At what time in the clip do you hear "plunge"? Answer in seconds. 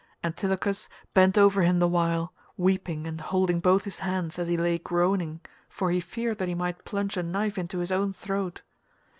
6.85-7.17